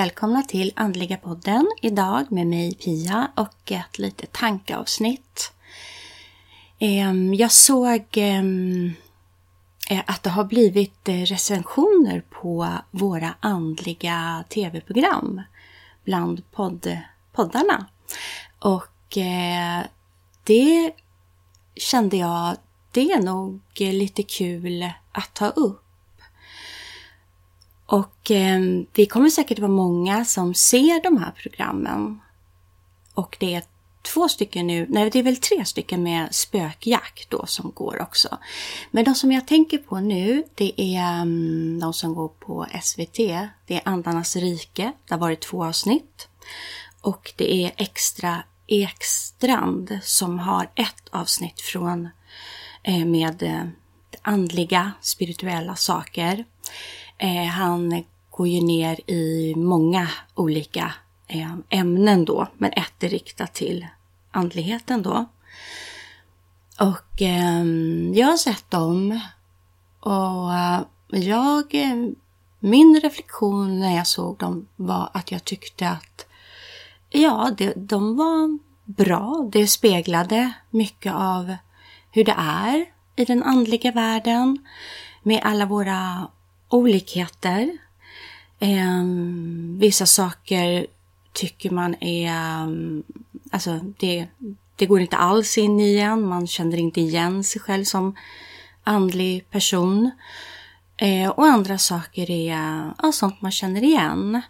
[0.00, 1.66] Välkomna till Andliga podden.
[1.82, 5.52] Idag med mig Pia och ett litet tankeavsnitt.
[6.78, 8.92] Ehm, jag såg ehm,
[9.90, 15.42] eh, att det har blivit eh, recensioner på våra andliga tv-program
[16.04, 16.98] bland podd,
[17.32, 17.86] poddarna.
[18.58, 19.82] Och eh,
[20.44, 20.92] det
[21.76, 22.56] kände jag,
[22.90, 25.89] det är nog lite kul att ta upp.
[27.90, 28.60] Och eh,
[28.92, 32.20] vi kommer säkert vara många som ser de här programmen.
[33.14, 33.62] Och det är
[34.02, 38.38] två stycken nu, nej det är väl tre stycken med spökjakt då som går också.
[38.90, 43.16] Men de som jag tänker på nu, det är um, de som går på SVT.
[43.66, 46.28] Det är Andarnas rike, det har varit två avsnitt.
[47.00, 52.08] Och det är Extra Ekstrand som har ett avsnitt från
[52.82, 53.64] eh, med eh,
[54.22, 56.44] andliga, spirituella saker.
[57.22, 60.92] Eh, han går ju ner i många olika
[61.26, 63.86] eh, ämnen då, men ett är riktat till
[64.30, 65.26] andligheten då.
[66.80, 67.64] Och eh,
[68.14, 69.20] jag har sett dem
[70.00, 71.74] och eh, jag,
[72.58, 76.26] min reflektion när jag såg dem var att jag tyckte att
[77.10, 79.48] ja, det, de var bra.
[79.52, 81.56] Det speglade mycket av
[82.10, 84.58] hur det är i den andliga världen
[85.22, 86.28] med alla våra
[86.70, 87.78] olikheter.
[88.58, 89.04] Eh,
[89.78, 90.86] vissa saker
[91.32, 93.02] tycker man är, ehm,
[93.50, 94.26] alltså det,
[94.76, 98.16] det går inte alls in i en, man känner inte igen sig själv som
[98.84, 100.10] andlig person.
[100.96, 104.42] Eh, och andra saker är ja, sånt man känner igen.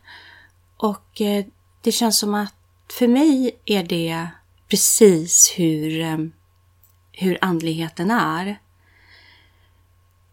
[0.77, 1.45] Och eh,
[1.83, 2.55] det känns som att
[2.99, 4.29] för mig är det
[4.69, 6.19] precis hur, eh,
[7.13, 8.61] hur andligheten är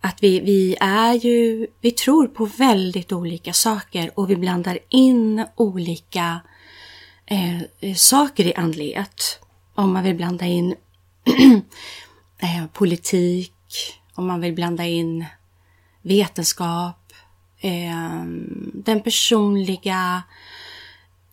[0.01, 5.45] att vi, vi är ju, vi tror på väldigt olika saker och vi blandar in
[5.55, 6.41] olika
[7.25, 9.39] eh, saker i andlighet.
[9.75, 10.75] Om man vill blanda in
[12.41, 13.53] eh, politik,
[14.15, 15.25] om man vill blanda in
[16.01, 17.13] vetenskap,
[17.61, 18.23] eh,
[18.73, 20.23] den personliga,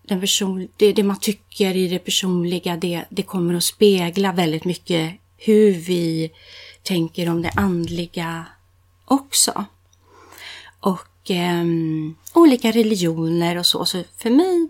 [0.02, 4.64] den person, det, det, man tycker i det personliga, det, det kommer att spegla väldigt
[4.64, 6.31] mycket hur vi
[6.82, 8.46] tänker om det andliga
[9.04, 9.65] också.
[10.81, 11.65] Och eh,
[12.32, 13.84] olika religioner och så.
[13.84, 14.69] Så för mig,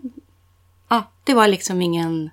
[0.87, 2.29] ja, det var liksom ingen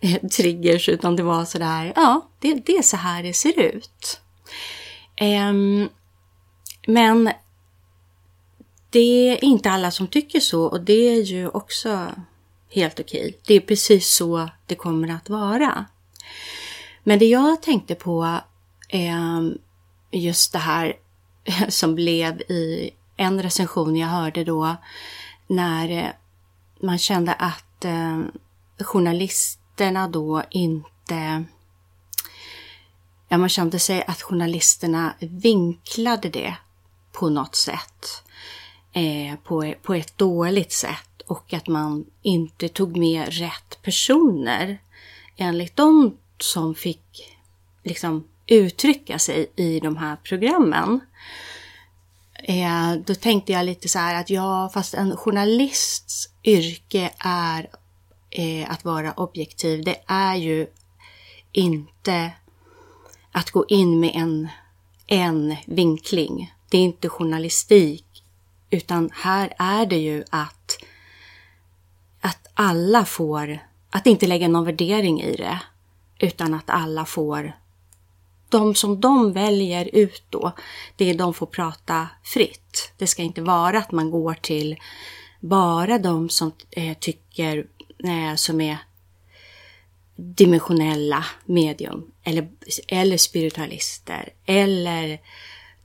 [0.00, 4.20] eh, triggers utan det var sådär, ja, det, det är så här det ser ut.
[5.16, 5.52] Eh,
[6.86, 7.30] men
[8.90, 12.08] det är inte alla som tycker så och det är ju också
[12.70, 13.38] helt okej.
[13.46, 15.84] Det är precis så det kommer att vara.
[17.02, 18.38] Men det jag tänkte på
[18.88, 19.54] är
[20.10, 20.96] just det här
[21.68, 24.76] som blev i en recension jag hörde då
[25.46, 26.10] när eh,
[26.80, 28.20] man kände att eh,
[28.80, 31.44] journalisterna då inte...
[33.28, 36.56] Ja, man kände sig att journalisterna vinklade det
[37.12, 38.22] på något sätt.
[38.92, 44.78] Eh, på, på ett dåligt sätt och att man inte tog med rätt personer
[45.36, 47.36] enligt de som fick
[47.82, 51.00] liksom uttrycka sig i de här programmen.
[52.34, 57.68] Eh, då tänkte jag lite så här att ja, fast en journalists yrke är
[58.30, 59.84] eh, att vara objektiv.
[59.84, 60.66] Det är ju
[61.52, 62.32] inte
[63.32, 64.48] att gå in med en,
[65.06, 66.54] en vinkling.
[66.70, 68.24] Det är inte journalistik,
[68.70, 70.78] utan här är det ju att,
[72.20, 73.58] att alla får,
[73.90, 75.60] att inte lägga någon värdering i det,
[76.18, 77.52] utan att alla får
[78.48, 80.52] de som de väljer ut då,
[80.96, 82.92] det är de får prata fritt.
[82.98, 84.76] Det ska inte vara att man går till
[85.40, 87.66] bara de som eh, tycker,
[88.04, 88.78] eh, som är
[90.16, 92.48] dimensionella medium eller,
[92.88, 95.18] eller spiritualister eller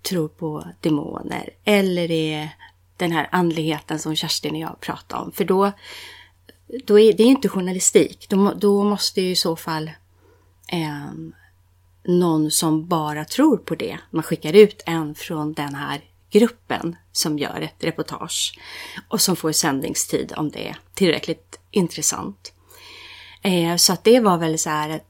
[0.02, 2.50] tror på demoner eller är
[2.98, 5.32] den här andligheten som Kerstin och jag pratar om.
[5.32, 5.72] För då,
[6.86, 8.30] då är det inte journalistik.
[8.30, 9.92] Då, då måste ju i så fall
[10.68, 11.12] eh,
[12.10, 14.00] någon som bara tror på det.
[14.10, 16.02] Man skickar ut en från den här
[16.32, 18.60] gruppen som gör ett reportage
[19.08, 22.54] och som får sändningstid om det är tillräckligt intressant.
[23.42, 25.02] Eh, så att det var väl så här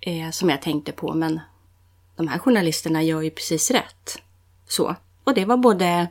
[0.00, 1.40] eh, som jag tänkte på, men
[2.16, 4.22] de här journalisterna gör ju precis rätt.
[4.68, 4.96] Så.
[5.24, 6.08] Och det var både,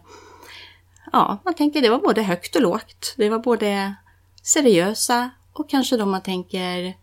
[1.12, 3.14] ja, man tänker det var både högt och lågt.
[3.18, 3.96] Det var både
[4.44, 6.94] seriösa och kanske de man tänker,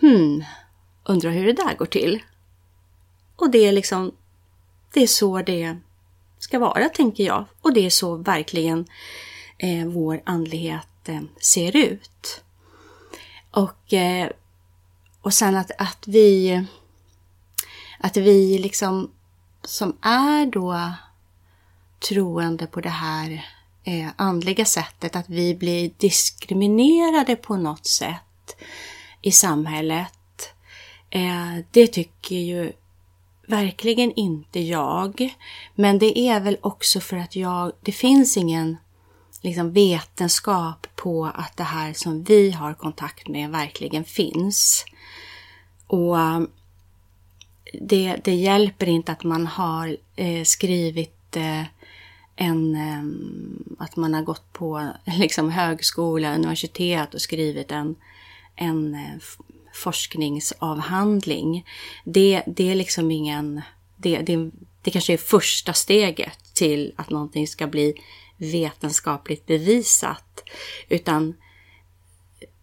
[0.00, 0.44] hmm,
[1.04, 2.22] undrar hur det där går till.
[3.40, 4.12] Och det är liksom,
[4.92, 5.76] det är så det
[6.38, 7.44] ska vara, tänker jag.
[7.60, 8.86] Och det är så verkligen
[9.58, 12.42] eh, vår andlighet eh, ser ut.
[13.50, 14.30] Och, eh,
[15.20, 16.64] och sen att, att vi
[17.98, 19.10] att vi liksom
[19.62, 20.92] som är då
[22.08, 23.46] troende på det här
[23.84, 28.56] eh, andliga sättet, att vi blir diskriminerade på något sätt
[29.22, 30.54] i samhället.
[31.10, 32.72] Eh, det tycker ju
[33.50, 35.34] verkligen inte jag.
[35.74, 38.76] Men det är väl också för att jag, det finns ingen
[39.40, 44.84] liksom vetenskap på att det här som vi har kontakt med verkligen finns.
[45.86, 46.50] Och um,
[47.72, 51.64] det, det hjälper inte att man har eh, skrivit eh,
[52.36, 57.96] en, eh, att man har gått på liksom högskola, universitet och skrivit en,
[58.56, 59.18] en eh,
[59.72, 61.66] forskningsavhandling.
[62.04, 63.62] Det, det är liksom ingen,
[63.96, 64.50] det, det,
[64.82, 67.94] det kanske är första steget till att någonting ska bli
[68.36, 70.44] vetenskapligt bevisat.
[70.88, 71.34] Utan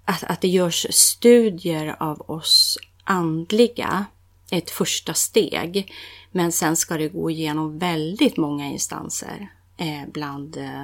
[0.06, 4.06] att, att det görs studier av oss andliga
[4.52, 5.94] är ett första steg.
[6.32, 10.82] Men sen ska det gå igenom väldigt många instanser eh, bland eh,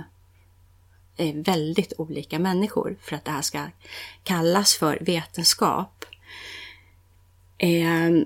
[1.18, 3.66] eh väldigt olika människor för att det här ska
[4.24, 6.06] kallas för vetenskap.
[7.64, 8.26] Eh,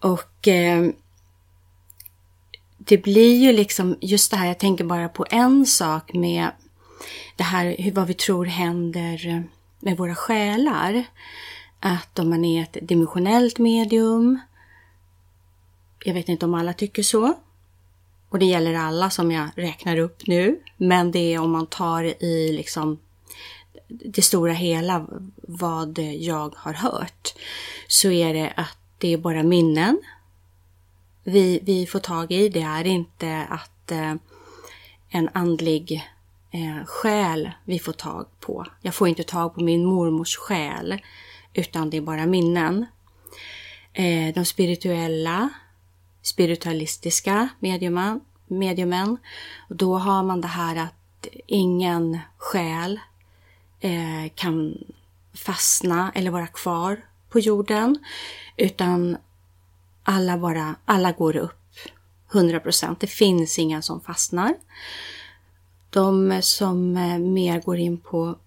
[0.00, 0.90] och eh,
[2.78, 6.50] det blir ju liksom just det här, jag tänker bara på en sak med
[7.36, 9.44] det här vad vi tror händer
[9.80, 11.04] med våra själar.
[11.80, 14.38] Att om man är ett dimensionellt medium
[16.04, 17.34] jag vet inte om alla tycker så.
[18.28, 20.60] Och det gäller alla som jag räknar upp nu.
[20.76, 22.98] Men det är om man tar i liksom
[23.88, 27.34] det stora hela vad jag har hört.
[27.88, 29.98] Så är det att det är bara minnen
[31.30, 32.48] vi, vi får tag i.
[32.48, 34.14] Det är inte att eh,
[35.08, 36.08] en andlig
[36.50, 38.66] eh, själ vi får tag på.
[38.82, 41.00] Jag får inte tag på min mormors själ.
[41.54, 42.86] Utan det är bara minnen.
[43.92, 45.48] Eh, de spirituella
[46.22, 49.16] spiritualistiska mediumen, mediumen.
[49.68, 53.00] Då har man det här att ingen själ
[53.80, 54.78] eh, kan
[55.34, 57.98] fastna eller vara kvar på jorden.
[58.56, 59.16] Utan
[60.02, 61.54] alla, bara, alla går upp
[62.30, 62.96] 100%.
[63.00, 64.54] Det finns inga som fastnar.
[65.90, 68.38] De som eh, mer går in på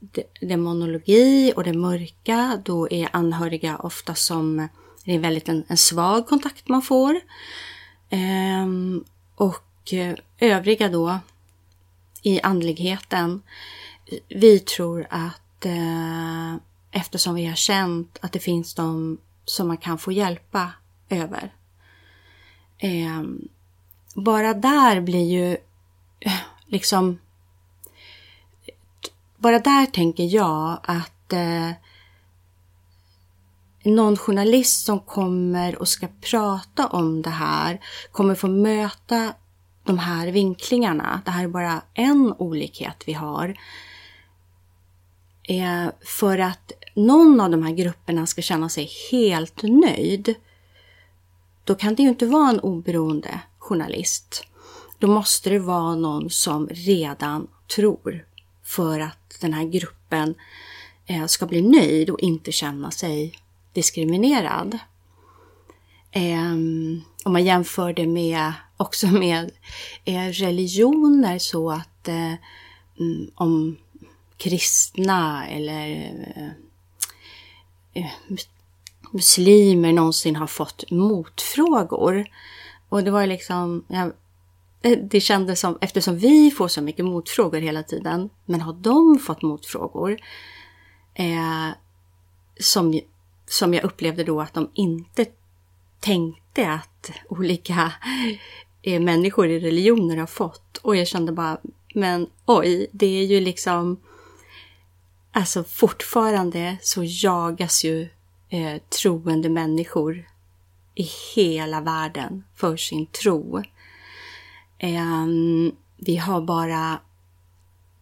[0.42, 4.66] demonologi och det mörka, då är anhöriga ofta som eh,
[5.06, 7.19] det är väldigt en, en svag kontakt man får.
[8.10, 9.04] Ehm,
[9.36, 11.19] och eh, övriga då
[12.22, 13.42] i andligheten.
[14.27, 16.55] Vi tror att eh,
[16.91, 20.71] eftersom vi har känt att det finns de som man kan få hjälpa
[21.09, 21.53] över.
[22.77, 23.23] Eh,
[24.15, 25.57] bara där blir ju
[26.67, 27.19] liksom...
[29.37, 31.71] Bara där tänker jag att eh,
[33.83, 37.81] någon journalist som kommer och ska prata om det här
[38.11, 39.33] kommer få möta
[39.83, 41.21] de här vinklingarna.
[41.25, 43.56] Det här är bara en olikhet vi har.
[45.51, 50.35] Eh, för att någon av de här grupperna ska känna sig helt nöjd,
[51.63, 54.43] då kan det ju inte vara en oberoende journalist.
[54.99, 58.25] Då måste det vara någon som redan tror
[58.63, 60.35] för att den här gruppen
[61.05, 63.33] eh, ska bli nöjd och inte känna sig
[63.73, 64.77] diskriminerad.
[66.11, 66.51] Eh,
[67.23, 69.51] om man jämför det med också med
[70.05, 72.33] eh, religioner så att eh,
[72.99, 73.77] mm, om
[74.42, 75.90] kristna eller
[76.36, 76.48] eh,
[77.94, 78.12] eh
[79.12, 82.26] muslimer någonsin har fått motfrågor.
[82.90, 84.12] Och det var liksom, ja,
[84.81, 89.19] eh, det kändes som, eftersom vi får så mycket motfrågor hela tiden, men har de
[89.19, 90.19] fått motfrågor
[91.14, 91.69] eh,
[92.60, 93.02] som
[93.45, 95.26] som jag upplevde då att de inte
[96.00, 97.94] tänkte att olika
[98.81, 100.78] eh, människor i religioner har fått.
[100.78, 101.57] Och jag kände bara,
[101.95, 104.00] men oj, det är ju liksom...
[105.31, 108.09] Alltså fortfarande så jagas ju
[108.50, 110.30] eh, troende människor
[110.95, 113.64] i hela världen för sin tro.
[114.78, 115.26] Eh,
[115.97, 117.00] vi har bara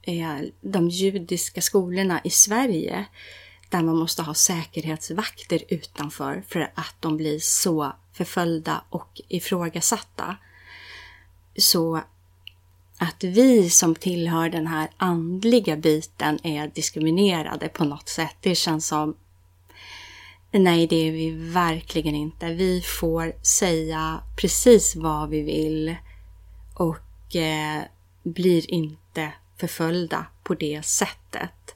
[0.01, 3.05] eh, de judiska skolorna i Sverige
[3.69, 10.38] där man måste ha säkerhetsvakter utanför för att de blir så förföljda och ifrågasatta.
[11.57, 12.01] Så
[12.99, 18.87] att vi som tillhör den här andliga biten är diskriminerade på något sätt, det känns
[18.87, 19.15] som
[20.51, 22.53] Nej, det är vi verkligen inte.
[22.53, 25.95] Vi får säga precis vad vi vill
[26.75, 27.81] och eh,
[28.23, 31.75] blir inte förföljda på det sättet.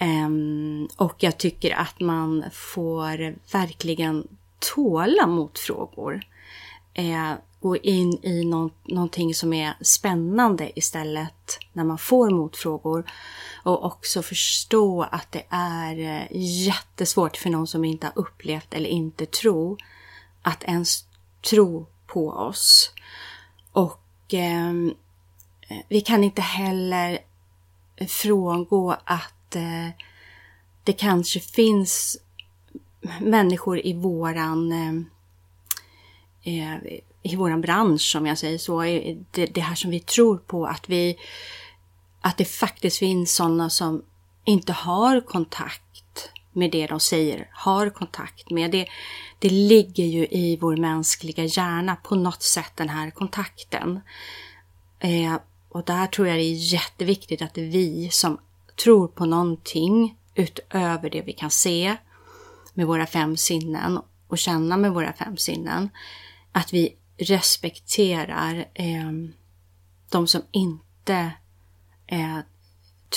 [0.00, 4.28] Um, och jag tycker att man får verkligen
[4.74, 6.26] tåla motfrågor.
[6.94, 7.32] Eh,
[7.66, 13.04] gå in i nå någonting som är spännande istället när man får motfrågor.
[13.62, 16.26] Och också förstå att det är eh,
[16.66, 19.78] jättesvårt för någon som inte har upplevt eller inte tror
[20.42, 21.04] att ens
[21.50, 22.92] tro på oss.
[23.72, 24.94] Och ehm,
[25.68, 27.18] eh, vi kan inte heller
[28.08, 29.88] frångå att eh,
[30.84, 32.18] det kanske finns
[33.20, 35.06] människor i våran ehm,
[36.42, 38.80] eh i våran bransch, om jag säger så,
[39.30, 41.16] det, det här som vi tror på, att vi
[42.20, 44.04] att det faktiskt finns sådana som
[44.44, 48.70] inte har kontakt med det de säger, har kontakt med.
[48.70, 48.86] Det,
[49.38, 54.00] det ligger ju i vår mänskliga hjärna på något sätt, den här kontakten.
[54.98, 55.34] Eh,
[55.68, 58.38] och där tror jag det är jätteviktigt att vi som
[58.84, 61.96] tror på någonting utöver det vi kan se
[62.74, 65.90] med våra fem sinnen och känna med våra fem sinnen,
[66.52, 69.12] att vi respekterar eh,
[70.10, 71.32] de som inte
[72.06, 72.38] eh,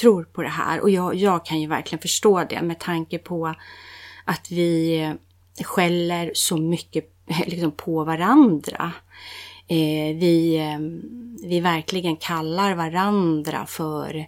[0.01, 0.81] tror på det här.
[0.81, 3.55] Och jag, jag kan ju verkligen förstå det med tanke på
[4.25, 5.15] att vi
[5.63, 7.13] skäller så mycket
[7.45, 8.91] liksom, på varandra.
[9.67, 10.79] Eh, vi, eh,
[11.49, 14.27] vi verkligen kallar varandra för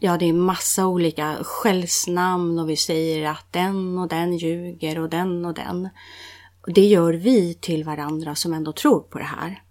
[0.00, 5.08] Ja, det är massa olika skällsnamn och vi säger att den och den ljuger och
[5.10, 5.88] den och den.
[6.66, 9.62] Det gör vi till varandra som ändå tror på det här.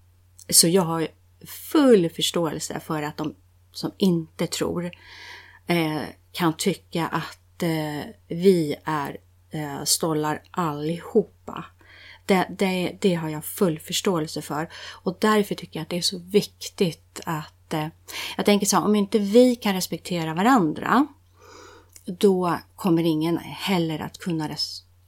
[0.49, 1.07] Så jag har
[1.45, 3.35] full förståelse för att de
[3.71, 4.91] som inte tror
[5.67, 9.17] eh, kan tycka att eh, vi är
[9.51, 11.65] eh, stollar allihopa.
[12.25, 14.69] Det, det, det, har jag full förståelse för
[15.03, 17.87] och därför tycker jag att det är så viktigt att eh,
[18.37, 21.07] jag tänker så här, om inte vi kan respektera varandra
[22.05, 24.49] då kommer ingen heller att kunna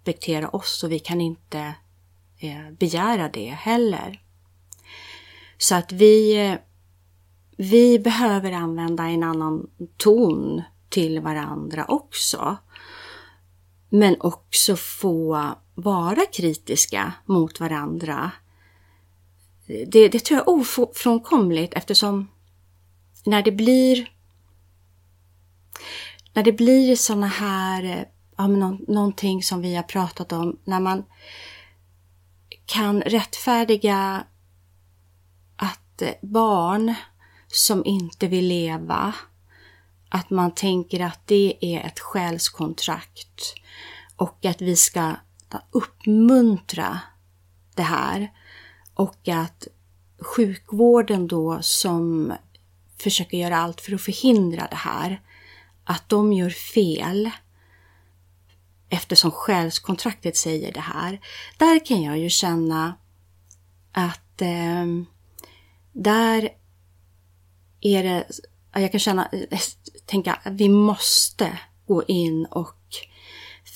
[0.02, 1.76] respektera oss och vi kan inte
[2.40, 4.22] eh, begära det heller.
[5.58, 6.58] Så att vi, eh,
[7.58, 12.58] vi behöver använda en annan ton till varandra också.
[13.90, 18.32] Men också få vara kritiska mot varandra.
[19.68, 22.28] Det, det tror jag är ofrånkomligt eftersom
[23.26, 24.10] när det blir
[26.34, 28.04] när det blir såna här, eh,
[28.42, 31.04] ja, men någonting som vi har pratat om, när man
[32.66, 34.24] kan rättfärdiga
[35.56, 36.94] att eh, barn
[37.48, 39.16] som inte vill leva,
[40.10, 43.54] att man tänker att det är ett själskontrakt
[44.16, 45.16] och att vi ska
[45.72, 47.00] uppmuntra
[47.76, 48.32] det här
[48.94, 49.68] och att
[50.20, 52.34] sjukvården då som
[52.98, 55.22] försöker göra allt för att förhindra det här,
[55.84, 57.32] att de gör fel
[58.92, 61.20] eftersom själskontraktet säger det här.
[61.58, 62.98] Där kan jag ju känna
[63.92, 64.86] att eh,
[65.92, 66.50] där
[67.82, 68.28] är det,
[68.74, 69.60] jag kan känna, eh,
[70.06, 71.58] tänka, vi måste
[71.88, 72.78] gå in och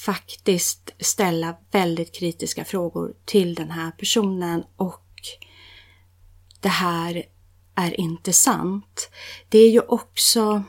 [0.05, 5.11] faktiskt ställa väldigt kritiska frågor till den här personen och
[6.59, 7.23] det här
[7.75, 9.09] är inte sant.
[9.49, 10.63] Det är ju också,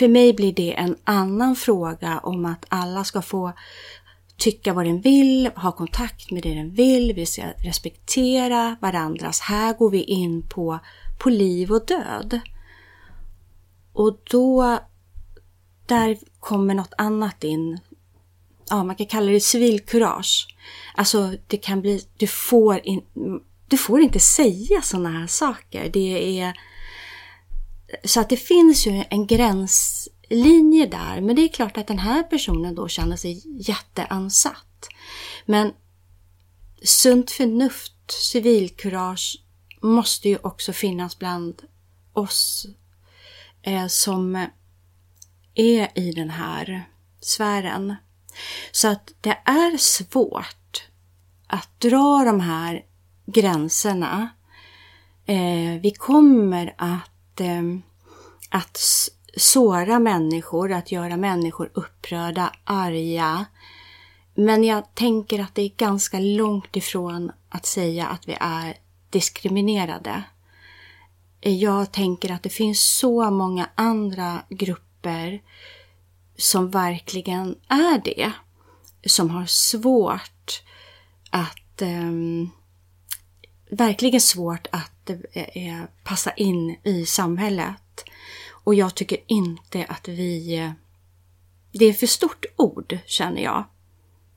[0.00, 3.52] för mig blir det en annan fråga om att alla ska få
[4.36, 9.40] tycka vad den vill, ha kontakt med det den vill, vi ska respektera varandras.
[9.40, 10.78] Här går vi in på,
[11.18, 12.40] på liv och död.
[13.92, 14.78] Och då,
[15.86, 17.78] där kommer något annat in.
[18.70, 20.56] Ja, man kan kalla det civilkurage.
[20.94, 23.02] Alltså, det kan bli, du får, in,
[23.68, 25.90] du får inte säga sådana här saker.
[25.92, 26.54] Det är,
[28.04, 31.20] så att det finns ju en gränslinje där.
[31.20, 34.88] Men det är klart att den här personen då känner sig jätteansatt.
[35.46, 35.72] Men
[36.82, 39.44] sunt förnuft, civilkurage
[39.80, 41.62] måste ju också finnas bland
[42.12, 42.66] oss
[43.62, 44.46] eh, som
[45.54, 46.88] är i den här
[47.20, 47.94] sfären.
[48.72, 50.82] Så att det är svårt
[51.46, 52.84] att dra de här
[53.26, 54.28] gränserna.
[55.26, 57.09] Eh, vi kommer att,
[58.50, 63.44] att eh, såra människor, att göra människor upprörda, arga.
[64.34, 68.76] Men jag tänker att det är ganska långt ifrån att säga att vi är
[69.10, 70.22] diskriminerade.
[71.40, 75.42] Eh, jag tänker att det finns så många andra grupper
[76.36, 78.32] som verkligen är det.
[79.06, 80.62] Som har svårt
[81.30, 82.50] att um,
[83.70, 88.04] verkligen svårt att uh, passa in i samhället.
[88.64, 90.56] Och jag tycker inte att vi...
[90.58, 90.70] Eh,
[91.72, 93.64] det är för stort ord, känner jag.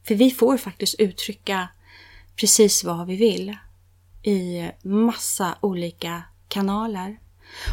[0.07, 1.67] För vi får faktiskt uttrycka
[2.35, 3.57] precis vad vi vill
[4.23, 7.19] i massa olika kanaler.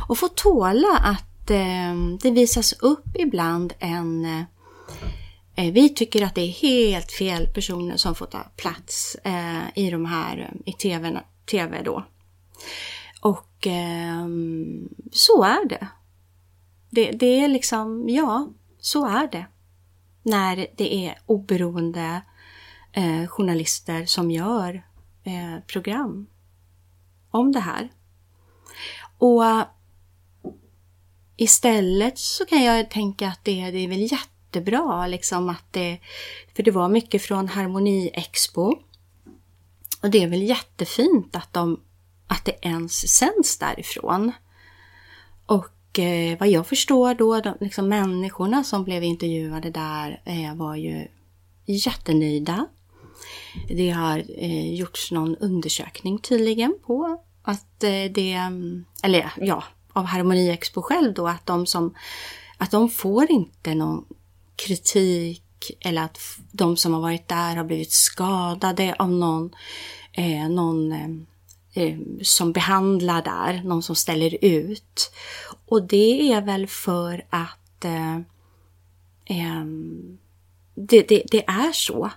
[0.09, 4.25] Och få tåla att eh, det visas upp ibland en...
[4.25, 9.91] Eh, vi tycker att det är helt fel personer som får ta plats eh, i
[9.91, 12.05] de här, i TV, TV då.
[13.21, 14.27] Och eh,
[15.13, 15.89] så är det.
[16.91, 17.11] det.
[17.11, 18.49] Det är liksom, ja,
[18.81, 19.47] så är det.
[20.23, 22.23] När det är oberoende
[22.93, 24.83] eh, journalister som gör
[25.25, 26.27] eh, program
[27.31, 27.89] om det här.
[29.19, 29.45] Och
[31.37, 35.99] istället så kan jag tänka att det, det är väl jättebra liksom att det,
[36.57, 38.75] för det var mycket från Harmoni Expo.
[40.03, 41.81] Och det är väl jättefint att, de,
[42.31, 44.33] att det ens sänds därifrån.
[45.47, 50.77] Och eh, vad jag förstår då, de, liksom människorna som blev intervjuade där eh, var
[50.77, 51.09] ju
[51.67, 52.67] jättenöjda.
[53.69, 58.39] Det har eh, gjorts någon undersökning tydligen på att eh, det,
[59.03, 61.95] eller ja, av Harmoni Expo själv då, att de som,
[62.57, 64.05] att de får inte någon
[64.57, 66.19] kritik eller att
[66.53, 69.55] de som har varit där har blivit skadade av någon,
[70.13, 71.09] eh, någon eh,
[71.75, 75.13] Eh, som behandlar där, någon som ställer ut.
[75.67, 78.17] Och det är väl för att eh,
[79.25, 79.65] eh
[80.75, 82.11] det, det, det, är så.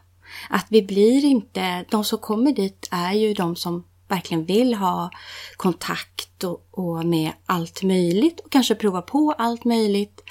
[0.49, 5.11] Att vi blir inte, de som kommer dit är ju de som verkligen vill ha
[5.57, 10.23] kontakt och, och med allt möjligt och kanske prova på allt möjligt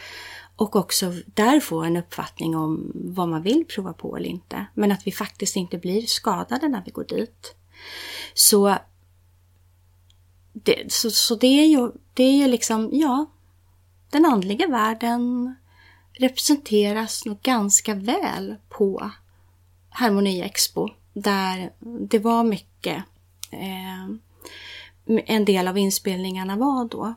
[0.57, 4.67] och också där få en uppfattning om vad man vill prova på eller inte.
[4.75, 7.55] Men att vi faktiskt inte blir skadade när vi går dit.
[8.35, 8.77] Så
[10.53, 13.27] det, så, så det är ju, det är ju liksom, ja,
[14.11, 15.55] den andliga världen
[16.13, 19.11] representeras nog ganska väl på
[19.91, 20.89] Harmoni Expo.
[21.13, 21.73] Där
[22.09, 23.05] det var mycket
[23.51, 24.05] eh,
[25.27, 27.15] en del av inspelningarna var då.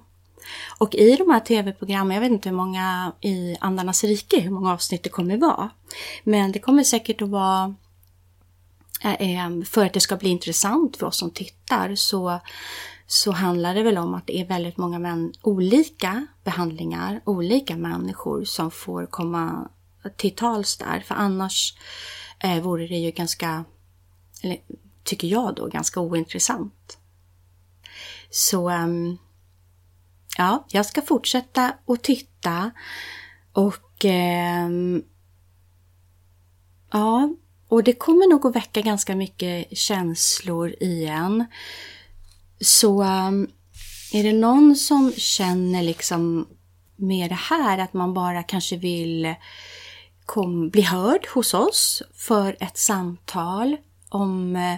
[0.78, 4.74] Och i de här tv-programmen, jag vet inte hur många i Andarnas rike, hur många
[4.74, 5.70] avsnitt det kommer vara.
[6.24, 7.76] Men det kommer säkert att vara,
[9.02, 12.40] eh, eh för att det ska bli intressant för oss som tittar, så,
[13.08, 18.44] så handlar det väl om att det är väldigt många män, olika behandlingar, olika människor
[18.44, 19.70] som får komma
[20.16, 21.00] till tals där.
[21.00, 21.78] För annars
[22.40, 23.66] eh, vore det ju ganska,
[24.42, 24.58] eller
[25.04, 26.98] tycker jag då, ganska ointressant.
[28.30, 29.18] Så um,
[30.38, 32.72] ja, jag ska fortsätta att titta
[33.54, 35.04] och um,
[36.92, 37.36] ja,
[37.68, 41.46] och det kommer nog att väcka ganska mycket känslor igen.
[42.66, 43.48] Så um,
[44.12, 46.48] är det någon som känner liksom
[46.96, 49.36] med det här att man bara kanske vill
[50.26, 53.78] kom, bli hörd hos oss för ett samtal
[54.10, 54.76] om eh,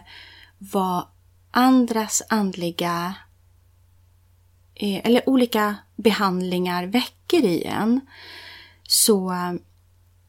[0.58, 1.08] vad
[1.52, 3.16] andras andliga
[4.76, 8.02] eh, eller olika behandlingar väcker i en
[8.88, 9.32] så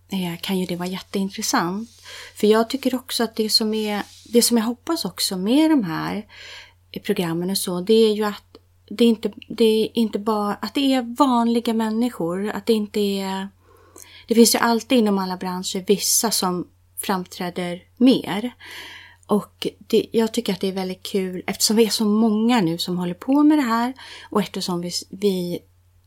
[0.08, 1.90] eh, kan ju det vara jätteintressant.
[2.34, 5.84] För jag tycker också att det som, är, det som jag hoppas också med de
[5.84, 6.26] här
[6.98, 8.56] i programmen och så, det är ju att
[8.90, 13.00] det är inte, det är inte bara att det är vanliga människor, att det inte
[13.00, 13.48] är...
[14.26, 18.52] Det finns ju alltid inom alla branscher vissa som framträder mer.
[19.26, 22.78] Och det, jag tycker att det är väldigt kul eftersom vi är så många nu
[22.78, 23.94] som håller på med det här
[24.30, 25.58] och eftersom vi, vi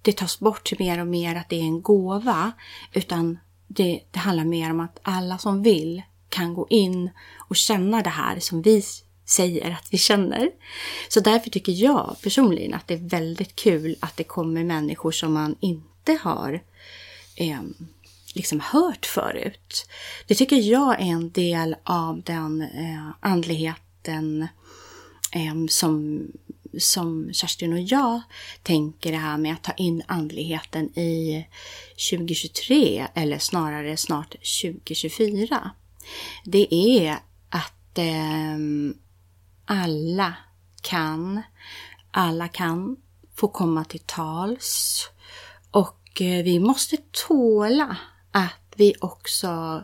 [0.02, 2.52] det tas bort mer och mer att det är en gåva
[2.94, 8.02] utan det, det handlar mer om att alla som vill kan gå in och känna
[8.02, 8.84] det här som vi
[9.32, 10.52] säger att vi känner.
[11.10, 15.34] Så därför tycker jag personligen att det är väldigt kul att det kommer människor som
[15.34, 16.64] man inte har
[17.36, 17.62] eh,
[18.34, 19.88] liksom hört förut.
[20.28, 24.48] Det tycker jag är en del av den eh, andligheten
[25.32, 26.24] eh, som,
[26.80, 28.22] som Kerstin och jag
[28.64, 31.48] tänker det här med att ta in andligheten i
[32.12, 35.72] 2023 eller snarare snart 2024.
[36.46, 37.18] Det är
[37.50, 38.58] att eh,
[39.72, 40.34] alla
[40.82, 41.42] kan,
[42.12, 42.98] alla kan
[43.36, 45.10] få komma till tals
[45.72, 47.98] och eh, vi måste tåla
[48.32, 49.84] att vi också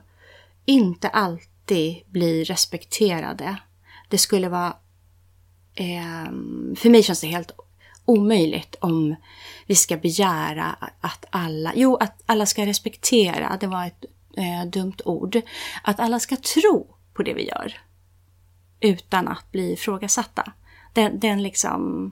[0.65, 3.57] inte alltid blir respekterade.
[4.09, 4.75] Det skulle vara...
[5.75, 7.51] Ehm, för mig känns det helt
[8.05, 9.15] omöjligt om
[9.65, 11.73] vi ska begära att alla...
[11.75, 14.05] Jo, att alla ska respektera, det var ett
[14.37, 15.41] eh, dumt ord.
[15.83, 17.86] Att alla ska tro på det vi gör.
[18.79, 20.53] Utan att bli ifrågasatta.
[20.93, 22.11] Den, den liksom...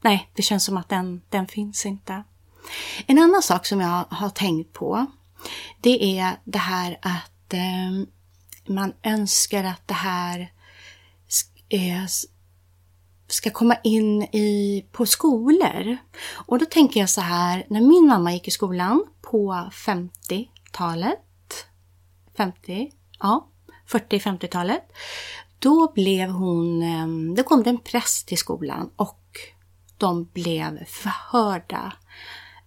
[0.00, 2.22] Nej, det känns som att den, den finns inte.
[3.06, 5.06] En annan sak som jag har tänkt på,
[5.80, 8.06] det är det här att eh,
[8.66, 10.52] man önskar att det här
[11.68, 12.04] eh,
[13.26, 15.96] ska komma in i, på skolor.
[16.46, 21.18] Och då tänker jag så här, när min mamma gick i skolan på 50-talet,
[22.36, 23.48] 50, ja,
[23.92, 24.82] 40-50-talet,
[25.58, 29.18] då blev hon, ehm, då kom det en präst till skolan och
[29.96, 31.92] de blev förhörda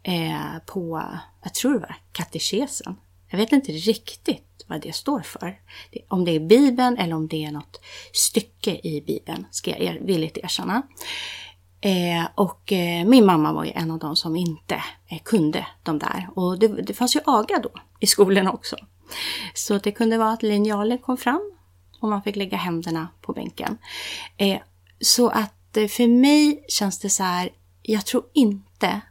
[0.04, 1.04] eh, på,
[1.44, 2.96] jag tror det var katekesen.
[3.30, 5.60] Jag vet inte riktigt vad det står för.
[6.08, 7.82] Om det är Bibeln eller om det är något
[8.14, 10.82] stycke i Bibeln, ska jag er, villigt erkänna.
[11.82, 14.76] Eh, och eh, min mamma var ju en av de som inte
[15.08, 16.30] eh, kunde de där.
[16.36, 18.76] Och det, det fanns ju aga då i skolan också.
[19.54, 21.52] Så det kunde vara att linjalen kom fram
[22.00, 23.78] och man fick lägga händerna på bänken.
[24.38, 24.60] Eh,
[25.00, 27.50] så att eh, för mig känns det så här,
[27.82, 29.02] jag tror inte,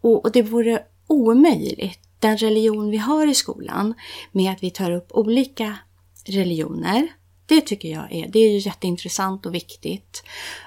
[0.00, 3.94] och, och det vore omöjligt, den religion vi har i skolan
[4.32, 5.78] med att vi tar upp olika
[6.24, 7.08] religioner.
[7.46, 10.22] Det tycker jag är, det är ju jätteintressant och viktigt.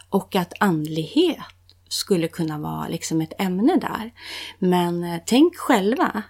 [0.09, 1.37] Och att andlighet
[1.89, 4.13] skulle kunna vara liksom ett ämne där.
[4.59, 6.23] Men eh, tänk själva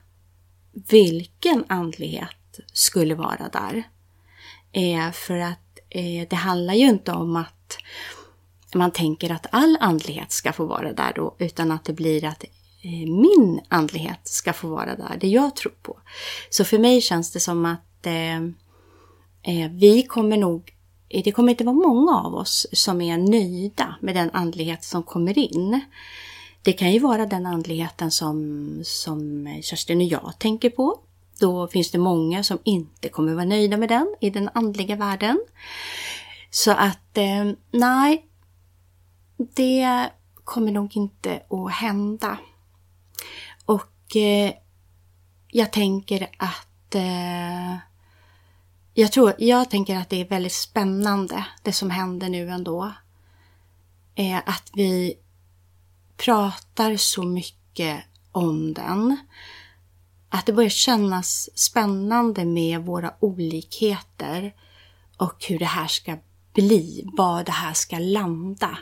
[0.76, 3.84] vilken andlighet skulle vara där.
[4.72, 7.78] Eh, för att eh, det handlar ju inte om att
[8.74, 12.44] man tänker att all andlighet ska få vara där då, utan att det blir att
[12.84, 16.00] eh, min andlighet ska få vara där, det jag tror på.
[16.50, 18.36] Så för mig känns det som att eh,
[19.42, 20.74] eh, vi kommer nog,
[21.10, 25.04] eh, det kommer inte vara många av oss som är nöjda med den andlighet som
[25.04, 25.82] kommer in.
[26.66, 31.00] Det kan ju vara den andligheten som, som Kerstin och jag tänker på.
[31.40, 35.40] Då finns det många som inte kommer vara nöjda med den i den andliga världen.
[36.50, 38.26] Så att eh, nej,
[39.38, 40.10] det
[40.44, 42.38] kommer nog inte att hända.
[43.66, 44.54] Och eh,
[45.48, 47.76] jag tänker att eh,
[48.94, 52.92] jag tror, jag tänker att det är väldigt spännande det som händer nu ändå.
[54.16, 55.18] Eh, att vi
[56.18, 59.18] pratar så mycket om den
[60.30, 64.54] att det börjar kännas spännande med våra olikheter
[65.18, 66.18] och hur det här ska
[66.54, 68.78] bli, var det här ska landa.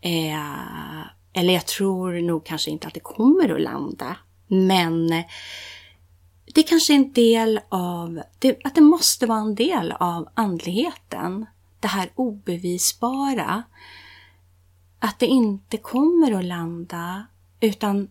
[0.00, 5.08] Eh, eller jag tror nog kanske inte att det kommer att landa, men
[6.54, 11.46] det kanske är en del av, det, att det måste vara en del av andligheten.
[11.80, 13.62] Det här obevisbara.
[15.04, 17.26] Att det inte kommer att landa,
[17.60, 18.08] utan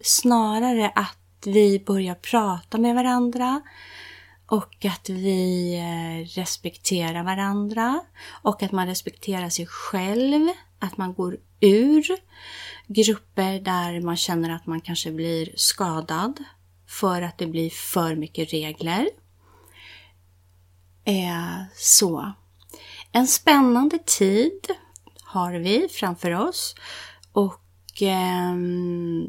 [0.00, 3.60] snarare att vi börjar prata med varandra
[4.46, 8.00] och att vi eh, respekterar varandra
[8.42, 10.48] och att man respekterar sig själv,
[10.78, 12.06] att man går ur
[12.86, 16.44] grupper där man känner att man kanske blir skadad
[16.86, 19.08] för att det blir för mycket regler.
[21.04, 22.32] Eh, så.
[23.12, 24.66] En spännande tid
[25.28, 26.74] har vi framför oss
[27.32, 28.54] och eh,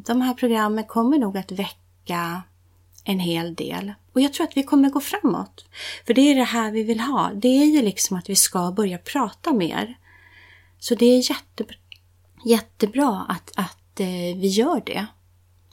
[0.06, 2.44] de här programmen kommer nog att väcka
[3.04, 3.94] en hel del.
[4.14, 5.66] Och jag tror att vi kommer gå framåt.
[6.06, 7.32] För det är det här vi vill ha.
[7.34, 9.98] Det är ju liksom att vi ska börja prata mer.
[10.80, 11.78] Så det är jättebra,
[12.46, 15.06] jättebra att, att eh, vi gör det.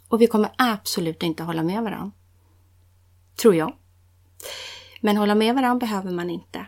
[0.09, 2.13] Och vi kommer absolut inte hålla med varandra.
[3.37, 3.77] Tror jag.
[5.01, 6.67] Men hålla med varandra behöver man inte.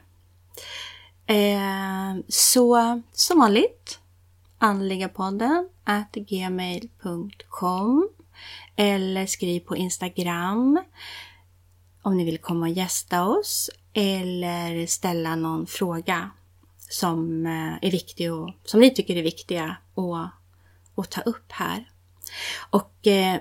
[1.29, 3.99] Eh, så som vanligt,
[4.59, 8.09] andligapodden at gmail.com
[8.77, 10.81] eller skriv på Instagram
[12.03, 16.31] om ni vill komma och gästa oss eller ställa någon fråga
[16.79, 20.31] som eh, är viktig och som ni tycker är viktiga att,
[20.95, 21.91] att ta upp här.
[22.71, 23.41] Och eh,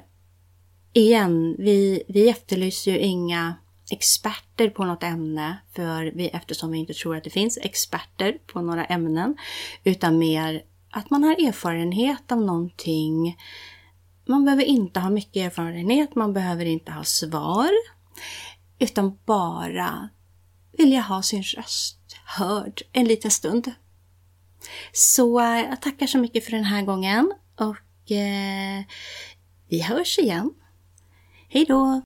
[0.94, 3.56] igen, vi, vi efterlyser ju inga
[3.92, 8.62] experter på något ämne för vi, eftersom vi inte tror att det finns experter på
[8.62, 9.38] några ämnen
[9.84, 13.36] utan mer att man har erfarenhet av någonting
[14.28, 17.70] man behöver inte ha mycket erfarenhet, man behöver inte ha svar.
[18.80, 20.10] Utan bara
[20.78, 23.72] vilja ha sin röst hörd en liten stund.
[24.92, 28.84] Så jag tackar så mycket för den här gången och eh,
[29.70, 30.54] vi hörs igen.
[31.50, 32.02] Hej då!